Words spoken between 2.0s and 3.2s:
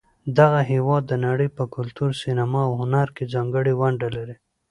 سینما، او هنر